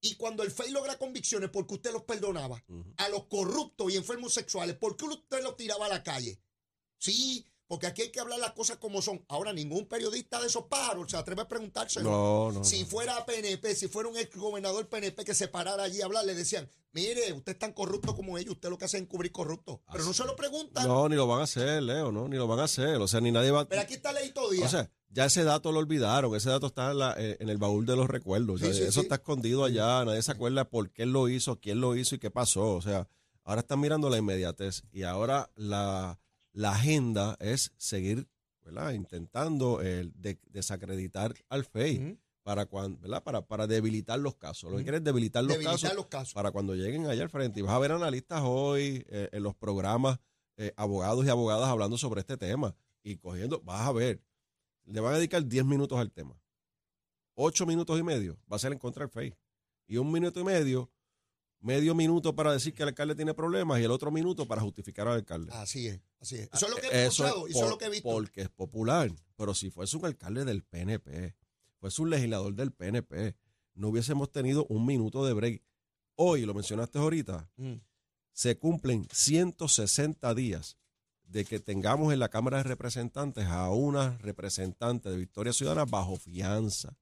[0.06, 2.63] Y cuando el FEI logra convicciones, porque usted los perdonaba?
[2.98, 6.39] A los corruptos y enfermos sexuales, ¿por qué usted los tiraba a la calle?
[7.00, 9.26] Sí, porque aquí hay que hablar las cosas como son.
[9.28, 12.12] Ahora, ningún periodista de esos pájaros se atreve a preguntárselo.
[12.12, 12.63] No, no.
[12.63, 16.24] si fuera PNP, si fuera un ex gobernador PNP que se parara allí a hablar,
[16.24, 19.32] le decían, mire, usted es tan corrupto como ellos, usted lo que hace es encubrir
[19.32, 19.82] corrupto.
[19.91, 20.88] Pero no se lo preguntan.
[20.88, 22.98] No, ni lo van a hacer, Leo, no, ni lo van a hacer.
[22.98, 24.68] O sea, ni nadie va Pero aquí está Leito Díaz.
[24.68, 27.58] O sea, ya ese dato lo olvidaron, ese dato está en, la- eh, en el
[27.58, 28.56] baúl de los recuerdos.
[28.62, 29.06] O sea, Sí, sí, eso sí.
[29.06, 32.30] está escondido allá, nadie se acuerda por qué lo hizo, quién lo hizo y qué
[32.30, 32.73] pasó.
[32.75, 33.08] O sea,
[33.43, 36.19] ahora están mirando la inmediatez y ahora la,
[36.51, 38.28] la agenda es seguir
[38.63, 38.91] ¿verdad?
[38.93, 43.23] intentando eh, de- desacreditar al FEI para, cuan- ¿verdad?
[43.23, 44.69] para, para debilitar los casos.
[44.71, 46.34] Lo que quieren es debilitar los Debilitar casos los casos.
[46.34, 47.60] para cuando lleguen allá al frente.
[47.60, 50.19] Y vas a ver analistas hoy eh, en los programas,
[50.58, 54.19] eh, abogados y abogadas hablando sobre este tema y cogiendo, vas a ver,
[54.86, 56.39] le van a dedicar 10 minutos al tema.
[57.36, 59.36] 8 minutos y medio va a ser en contra del FEI.
[59.88, 60.89] Y un minuto y medio,
[61.60, 65.08] medio minuto para decir que el alcalde tiene problemas y el otro minuto para justificar
[65.08, 65.52] al alcalde.
[65.54, 66.50] Así es, así es.
[66.54, 68.10] Eso es lo que he es escuchado, eso es por- lo que he visto.
[68.10, 69.12] Porque es popular.
[69.36, 71.36] Pero si fuese un alcalde del PNP,
[71.80, 73.36] fuese un legislador del PNP,
[73.74, 75.62] no hubiésemos tenido un minuto de break.
[76.15, 77.74] Hoy, lo mencionaste ahorita, Mm.
[78.32, 80.78] se cumplen 160 días
[81.27, 86.15] de que tengamos en la Cámara de Representantes a una representante de Victoria Ciudadana bajo
[86.17, 86.95] fianza,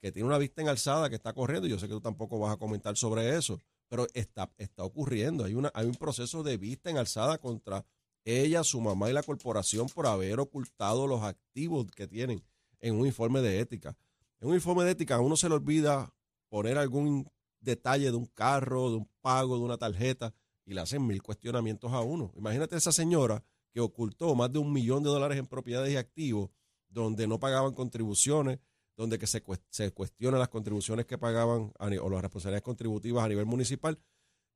[0.00, 1.66] que tiene una vista en alzada que está corriendo.
[1.66, 5.44] Yo sé que tú tampoco vas a comentar sobre eso, pero está, está ocurriendo.
[5.44, 7.84] Hay, una, hay un proceso de vista en alzada contra
[8.24, 12.42] ella, su mamá y la corporación por haber ocultado los activos que tienen
[12.80, 13.96] en un informe de ética.
[14.40, 16.12] En un informe de ética a uno se le olvida
[16.48, 20.34] poner algún detalle de un carro, de un pago, de una tarjeta,
[20.66, 22.32] y le hacen mil cuestionamientos a uno.
[22.36, 26.50] Imagínate esa señora que ocultó más de un millón de dólares en propiedades y activos,
[26.88, 28.58] donde no pagaban contribuciones,
[28.96, 33.46] donde que se, se cuestionan las contribuciones que pagaban o las responsabilidades contributivas a nivel
[33.46, 33.98] municipal,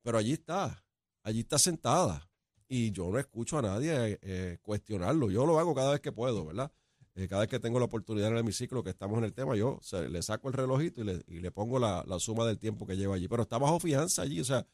[0.02, 0.84] pero allí está,
[1.22, 2.28] allí está sentada.
[2.66, 5.30] Y yo no escucho a nadie eh, cuestionarlo.
[5.30, 6.72] Yo lo hago cada vez que puedo, ¿verdad?
[7.14, 9.56] Eh, cada vez que tengo la oportunidad en el hemiciclo que estamos en el tema,
[9.56, 13.28] yo le saco el relojito y le, pongo la suma del tiempo que lleva allí.
[13.28, 14.66] Pero está bajo fianza allí, o sea,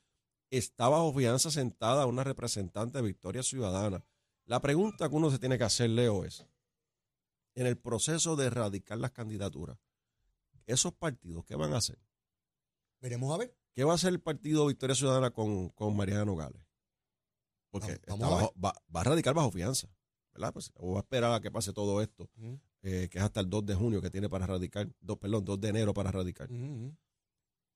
[0.51, 4.05] está bajo fianza sentada una representante de Victoria Ciudadana.
[4.45, 6.47] La pregunta que uno se tiene que hacer, Leo, es,
[7.55, 9.79] en el proceso de erradicar las candidaturas,
[10.67, 11.99] esos partidos, ¿qué van a hacer?
[13.01, 13.57] Veremos a ver.
[13.73, 16.63] ¿Qué va a hacer el partido Victoria Ciudadana con, con Mariana Nogales?
[17.71, 19.89] Porque Vamos- bajo- va, va a radicar bajo fianza,
[20.33, 20.53] ¿verdad?
[20.53, 22.31] Pues, o va a esperar a que pase todo esto,
[22.83, 24.89] eh, que es hasta el 2 de junio que tiene para radicar,
[25.21, 26.49] perdón, 2 de enero para radicar.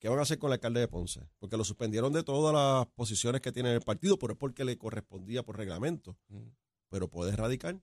[0.00, 1.28] ¿Qué van a hacer con el alcalde de Ponce?
[1.38, 4.64] Porque lo suspendieron de todas las posiciones que tiene en el partido, pero es porque
[4.64, 6.16] le correspondía por reglamento.
[6.88, 7.78] Pero puede radicar.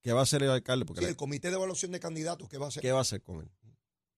[0.00, 0.84] ¿Qué va a hacer el alcalde?
[0.84, 2.82] Porque Sí, el comité de evaluación de candidatos, ¿qué va a hacer?
[2.82, 3.50] ¿Qué va a hacer con él?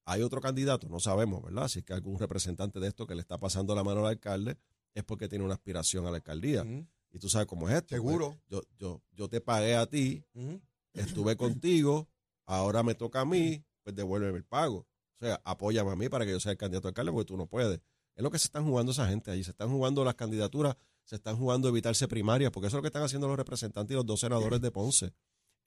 [0.04, 1.68] Hay otro candidato, no sabemos, ¿verdad?
[1.68, 4.58] Si es que algún representante de esto que le está pasando la mano al alcalde
[4.94, 6.64] es porque tiene una aspiración a la alcaldía.
[7.12, 7.94] Y tú sabes cómo es esto.
[7.94, 8.28] Seguro.
[8.28, 10.22] pues, yo, yo, yo te pagué a ti,
[10.92, 12.08] estuve contigo,
[12.44, 14.86] ahora me toca a mí, pues devuélveme el pago.
[15.20, 17.36] O sea, apóyame a mí para que yo sea el candidato a alcalde porque tú
[17.36, 17.80] no puedes.
[18.14, 19.44] Es lo que se están jugando esa gente allí.
[19.44, 22.88] Se están jugando las candidaturas, se están jugando evitarse primarias, porque eso es lo que
[22.88, 25.12] están haciendo los representantes y los dos senadores de Ponce.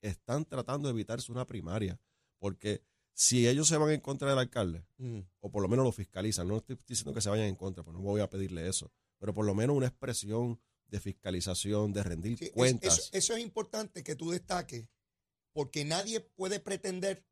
[0.02, 1.98] Están tratando de evitarse una primaria.
[2.38, 2.82] Porque
[3.12, 5.26] si ellos se van en contra del alcalde, Ujú.
[5.40, 7.94] o por lo menos lo fiscalizan, no estoy diciendo que se vayan en contra, pues
[7.94, 12.38] no voy a pedirle eso, pero por lo menos una expresión de fiscalización, de rendir
[12.38, 12.98] Sí, cuentas.
[12.98, 14.88] eso, eso es importante que tú destaques,
[15.52, 17.24] porque nadie puede pretender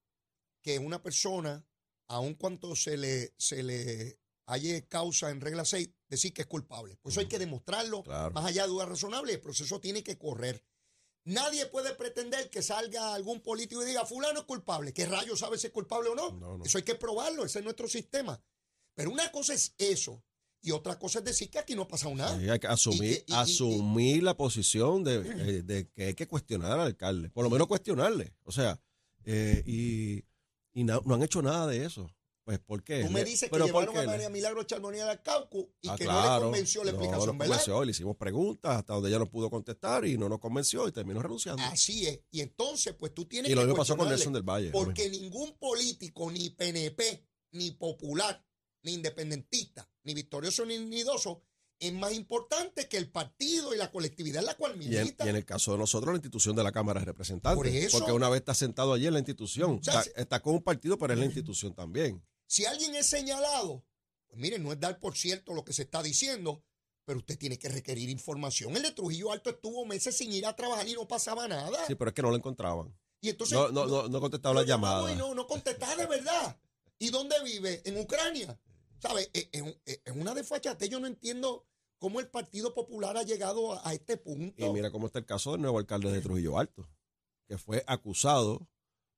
[0.63, 1.65] que una persona,
[2.09, 6.97] aun cuando se le, se le halle causa en regla 6, decir que es culpable.
[6.97, 8.33] Por eso hay que demostrarlo Claro.
[8.33, 9.33] más allá de duda razonable.
[9.35, 10.65] El proceso tiene que correr.
[11.25, 14.95] Nadie puede pretender que salga algún político y diga, fulano es culpable.
[14.95, 16.31] ¿Qué rayos sabe si es culpable o no?
[16.33, 16.65] No, no.
[16.65, 18.43] Eso hay que probarlo, ese es nuestro sistema.
[18.95, 20.25] Pero una cosa es eso
[20.63, 22.39] y otra cosa es decir que aquí no ha pasado nada.
[22.41, 26.05] Sí, hay que asumir, Y que- y- y- asumir la posición de, eh, de que
[26.07, 28.35] hay que cuestionar al alcalde, por lo menos cuestionarle.
[28.45, 28.81] O sea,
[29.25, 30.25] eh, y,
[30.81, 32.11] y na- no han hecho nada de eso.
[32.45, 33.05] Pues, ¿por qué?
[33.05, 35.97] Tú me dices que pero ¿por llevaron a María Milagro Charbonnier al Cauco y Ah,
[35.99, 37.57] que no le claro, convenció la no, explicación, no ¿verdad?
[37.57, 40.93] convenció, le hicimos preguntas hasta donde ella no pudo contestar y no nos convenció y
[40.93, 41.63] terminó renunciando.
[41.65, 42.21] Así es.
[42.31, 44.71] Y entonces, pues tú tienes y lo que mismo pasó con Nelson del Valle.
[44.71, 48.43] Porque ningún político, ni PNP, ni popular,
[48.83, 51.43] ni independentista, ni victorioso, ni nidoso,
[51.81, 55.25] es más importante que el partido y la colectividad en la cual Y en, milita.
[55.27, 57.57] y en el caso de nosotros, la institución de la Cámara de Representantes.
[57.57, 57.99] Por eso.
[57.99, 60.63] Porque una vez está sentado allí en la institución, O sea, está, está con un
[60.63, 62.23] partido, pero es la institución también.
[62.47, 63.85] Si alguien es señalado,
[64.27, 66.65] pues miren, no es dar por cierto lo que se está diciendo,
[67.05, 68.77] pero usted tiene que requerir información.
[68.77, 71.79] El de Trujillo Alto estuvo meses sin ir a trabajar y no pasaba nada.
[71.87, 72.95] Sí, pero es que no lo encontraban.
[73.21, 75.13] y entonces No, no, no, no contestaba llamadas.
[75.13, 76.59] Y no, no contestaba de verdad.
[76.99, 77.81] ¿Y dónde vive?
[77.85, 78.59] En Ucrania.
[79.01, 79.31] ¿Sabes?
[79.33, 80.89] Es, es un- es una desfachatez.
[80.91, 81.67] Yo no entiendo
[81.99, 84.67] cómo el Partido Popular ha llegado a, a este punto.
[84.67, 86.89] Y mira cómo está el caso del nuevo alcalde de Trujillo Alto,
[87.49, 88.69] que fue acusado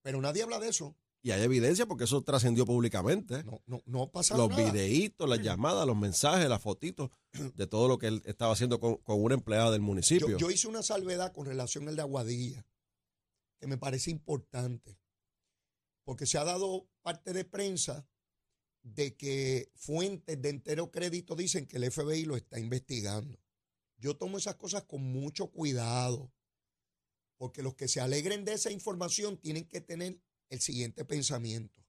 [0.03, 0.97] Pero nadie habla de eso.
[1.23, 3.43] y hay evidencia porque eso trascendió públicamente.
[3.45, 4.65] No, no, no pasa los nada.
[4.73, 8.97] videitos, las llamadas, los mensajes, las fotitos de todo lo que él estaba haciendo con,
[8.97, 10.29] con una empleada del municipio.
[10.31, 12.67] Yo, yo hice una salvedad con relación al de Aguadilla,
[13.61, 14.99] que me parece importante,
[16.05, 18.09] porque se ha dado parte de prensa
[18.83, 23.39] de que fuentes de entero crédito dicen que el FBI lo está investigando.
[23.99, 26.33] Yo tomo esas cosas con mucho cuidado,
[27.37, 31.85] porque los que se alegren de esa información tienen que tener el siguiente pensamiento.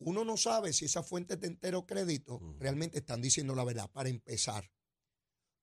[0.00, 4.08] Uno no sabe si esas fuentes de entero crédito realmente están diciendo la verdad, para
[4.08, 4.70] empezar.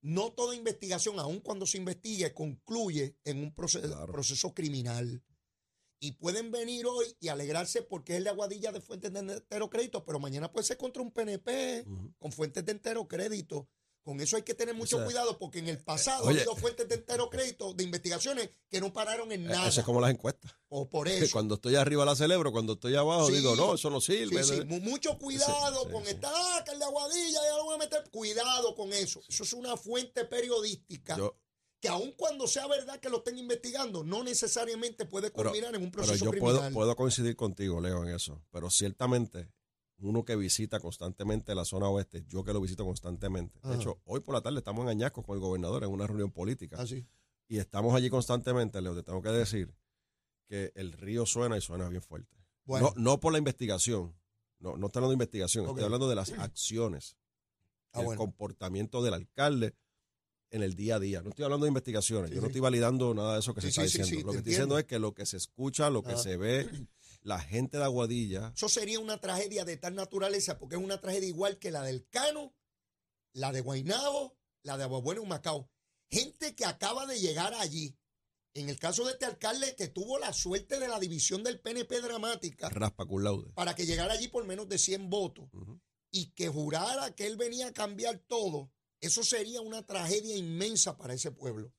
[0.02, 4.12] No toda investigación, aun cuando se investigue, concluye en un proceso, Claro.
[4.12, 5.24] proceso criminal.
[5.99, 10.03] Y pueden venir hoy y alegrarse porque es la aguadilla de fuentes de entero crédito,
[10.05, 12.13] pero mañana puede ser contra un PNP Ujú.
[12.19, 13.67] con fuentes de entero crédito.
[14.03, 16.38] Con eso hay que tener mucho sea, cuidado porque en el pasado oye.
[16.38, 19.67] ha habido fuentes de entero crédito de investigaciones que no pararon en Eh, nada.
[19.69, 20.51] Eso es como las encuestas.
[20.69, 21.31] O por eso.
[21.34, 23.34] Cuando estoy arriba la celebro, cuando estoy abajo Sí.
[23.38, 24.43] digo, no, eso no Sí, sirve.
[24.43, 26.12] sí, mu- mucho cuidado sí, con sí.
[26.12, 28.03] esta, ah, que el de Aguadilla, ya lo voy a meter.
[28.12, 29.21] Cuidado con eso.
[29.27, 31.36] Eso es una fuente periodística Yo,
[31.86, 35.84] que aun cuando sea verdad que lo estén investigando, no necesariamente puede Pero- culminar en
[35.84, 36.74] un pero proceso yo puedo, criminal.
[36.74, 38.41] puedo coincidir contigo, Leo, en eso.
[38.52, 39.52] Pero ciertamente,
[40.00, 43.60] uno que visita constantemente la zona oeste, yo que lo visito constantemente.
[43.63, 46.32] De hecho, hoy por la tarde estamos en Añasco con el gobernador en una reunión
[46.32, 46.78] política.
[46.82, 47.06] Así.
[47.48, 49.71] y estamos allí constantemente, Leo, te tengo que decir
[50.48, 52.36] que el río suena y suena bien fuerte.
[52.65, 54.15] Bueno, No, no por la investigación,
[54.58, 57.15] no, no estoy hablando de investigación, estoy hablando de las acciones,
[57.91, 58.17] Ah, el bueno.
[58.19, 59.76] comportamiento del alcalde
[60.51, 61.21] en el día a día.
[61.21, 63.71] No estoy hablando de investigaciones, Sí, yo no estoy validando nada de eso que Sí,
[63.71, 64.27] se está diciendo.
[64.27, 64.49] lo que estoy entiendo.
[64.49, 66.17] diciendo es que lo que se escucha, lo que Ah.
[66.17, 66.69] se ve,
[67.23, 71.27] la gente de Aguadilla, eso sería una tragedia de tal naturaleza porque es una tragedia
[71.27, 72.53] igual que la del Cano,
[73.34, 75.69] la de Guaynabo, la de Aguabueno y Macao.
[76.10, 77.97] Gente que acaba de llegar allí.
[78.53, 81.99] En el caso de este alcalde que tuvo la suerte de la división del PNP
[81.99, 83.51] dramática raspa cum laude.
[83.53, 85.49] para que llegara allí por menos de 100 votos.
[86.12, 91.13] Y que jurara que él venía a cambiar todo, eso sería una tragedia inmensa para
[91.13, 91.71] ese pueblo.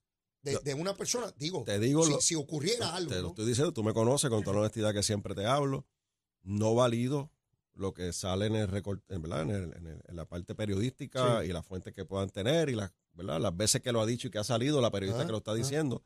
[0.42, 3.10] De, una persona, digo, Te digo si, lo- si ocurriera algo.
[3.10, 3.28] Te lo ¿no?
[3.30, 5.84] estoy diciendo, tú me conoces con toda la honestidad que siempre te hablo.
[6.42, 7.32] No valido
[7.74, 9.42] lo que sale en el recort- en, ¿verdad?
[9.42, 11.48] En, el- en el- en la parte periodística Sí.
[11.48, 13.40] y las fuentes que puedan tener y las, ¿verdad?
[13.40, 15.38] las veces que lo ha dicho y que ha salido la periodista Ah, que lo
[15.38, 15.54] está ah.
[15.56, 16.04] diciendo.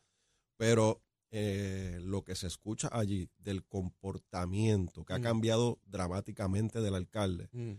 [0.56, 5.22] Pero eh, lo que se escucha allí del comportamiento que ha Mm.
[5.22, 7.72] cambiado dramáticamente del alcalde Mm.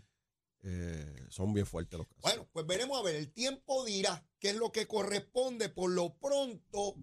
[0.62, 2.22] Eh, son bien fuertes los casos.
[2.22, 5.68] Bueno, pues veremos a ver, el tiempo dirá qué es lo que corresponde.
[5.68, 6.94] Por lo pronto,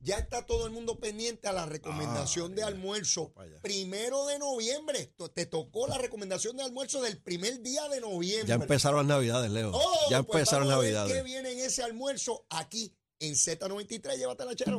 [0.00, 3.32] ya está todo el mundo pendiente a la recomendación Ah, de almuerzo.
[3.62, 8.46] Primero de noviembre, te tocó la recomendación de almuerzo del primer día de noviembre.
[8.48, 9.70] ya empezaron las navidades, Leo.
[9.74, 11.12] Oh, ya pues empezaron ver navidades.
[11.12, 14.16] ¿Qué viene en ese almuerzo aquí en Z93?
[14.16, 14.78] Llévatela, chero.